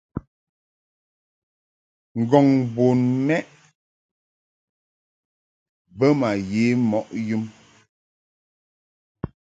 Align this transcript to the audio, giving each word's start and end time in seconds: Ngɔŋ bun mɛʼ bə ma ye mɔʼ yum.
Ngɔŋ 2.19 2.47
bun 2.73 2.99
mɛʼ 3.27 3.43
bə 5.97 6.05
ma 6.19 6.29
ye 6.49 6.63
mɔʼ 6.89 7.05
yum. 7.27 7.43